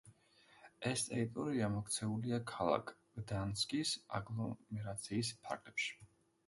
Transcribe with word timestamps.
ეს 0.91 1.03
ტერიტორია 1.09 1.67
მოქცეულია 1.75 2.39
ქალაქ 2.53 2.91
გდანსკის 3.21 3.95
აგლომერაციის 4.21 5.35
ფარგლებში. 5.47 5.97